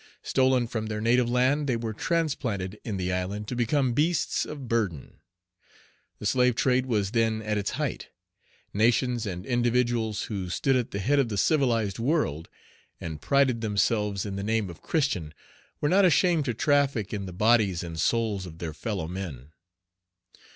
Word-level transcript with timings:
Stolen 0.23 0.65
from 0.65 0.87
their 0.87 0.99
native 0.99 1.29
land, 1.29 1.67
they 1.67 1.75
were 1.75 1.93
transplanted 1.93 2.79
in 2.83 2.97
the 2.97 3.13
island 3.13 3.47
to 3.47 3.55
become 3.55 3.93
beasts 3.93 4.45
of 4.47 4.67
burden. 4.67 5.19
The 6.17 6.25
slave 6.25 6.55
trade 6.55 6.87
was 6.87 7.11
then 7.11 7.43
at 7.43 7.59
its 7.59 7.69
height. 7.77 8.09
Nations 8.73 9.27
and 9.27 9.45
individuals 9.45 10.23
who 10.23 10.49
stood 10.49 10.75
at 10.75 10.89
the 10.89 10.97
head 10.97 11.19
of 11.19 11.29
the 11.29 11.37
civilized 11.37 11.99
world, 11.99 12.49
and 12.99 13.21
prided 13.21 13.61
themselves 13.61 14.25
in 14.25 14.37
the 14.37 14.43
name 14.43 14.71
of 14.71 14.81
Christian, 14.81 15.35
were 15.81 15.89
not 15.89 16.03
ashamed 16.03 16.45
to 16.45 16.55
traffic 16.55 17.13
in 17.13 17.27
the 17.27 17.31
bodies 17.31 17.83
and 17.83 17.99
souls 17.99 18.47
of 18.47 18.57
their 18.57 18.73
fellow 18.73 19.07
men. 19.07 19.51